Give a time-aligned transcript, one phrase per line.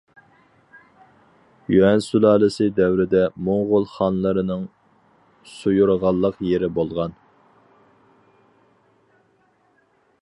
[1.73, 4.65] يۈەن سۇلالىسى دەۋرىدە موڭغۇل خانلىرىنىڭ
[5.53, 7.15] سۇيۇرغاللىق يېرى بولغان.